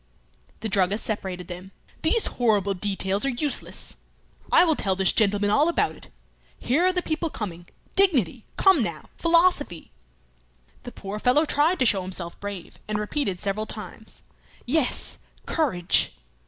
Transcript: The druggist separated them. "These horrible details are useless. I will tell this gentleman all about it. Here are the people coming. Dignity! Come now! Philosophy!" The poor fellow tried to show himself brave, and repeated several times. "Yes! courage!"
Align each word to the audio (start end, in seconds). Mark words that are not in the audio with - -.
The 0.61 0.67
druggist 0.67 1.03
separated 1.03 1.47
them. 1.47 1.73
"These 2.01 2.25
horrible 2.41 2.73
details 2.73 3.23
are 3.23 3.29
useless. 3.29 3.97
I 4.51 4.65
will 4.65 4.75
tell 4.75 4.95
this 4.95 5.11
gentleman 5.11 5.51
all 5.51 5.69
about 5.69 5.95
it. 5.95 6.07
Here 6.57 6.87
are 6.87 6.91
the 6.91 7.03
people 7.03 7.29
coming. 7.29 7.67
Dignity! 7.95 8.43
Come 8.57 8.81
now! 8.81 9.09
Philosophy!" 9.15 9.91
The 10.85 10.91
poor 10.91 11.19
fellow 11.19 11.45
tried 11.45 11.77
to 11.77 11.85
show 11.85 12.01
himself 12.01 12.39
brave, 12.39 12.77
and 12.87 12.97
repeated 12.97 13.39
several 13.39 13.67
times. 13.67 14.23
"Yes! 14.65 15.19
courage!" 15.45 16.13